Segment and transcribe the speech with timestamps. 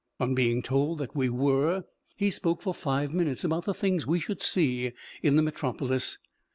[0.19, 1.83] On being told that we were,
[2.15, 6.17] he spoke for five minutes about the things we should see in the Metropolis.